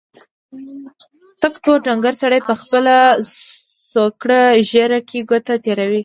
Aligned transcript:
تک 1.41 1.53
تور 1.63 1.79
ډنګر 1.85 2.13
سړي 2.23 2.39
په 2.47 2.53
خپله 2.61 2.95
څوکړه 3.91 4.41
ږيره 4.69 4.99
کې 5.09 5.19
ګوتې 5.29 5.55
تېرې 5.63 5.85
کړې. 5.89 5.99